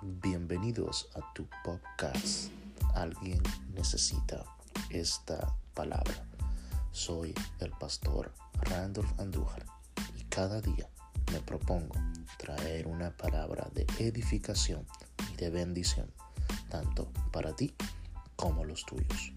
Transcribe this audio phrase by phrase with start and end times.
[0.00, 2.52] Bienvenidos a tu podcast.
[2.94, 3.42] Alguien
[3.74, 4.44] necesita
[4.90, 6.24] esta palabra.
[6.92, 9.66] Soy el pastor Randolph Andújar
[10.16, 10.88] y cada día
[11.32, 11.96] me propongo
[12.38, 14.86] traer una palabra de edificación
[15.32, 16.08] y de bendición,
[16.68, 17.74] tanto para ti
[18.36, 19.32] como los tuyos.